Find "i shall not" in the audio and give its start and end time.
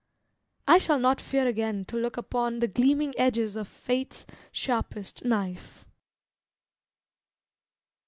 0.67-1.21